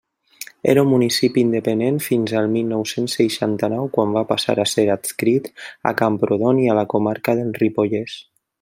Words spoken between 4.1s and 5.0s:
va passar a ser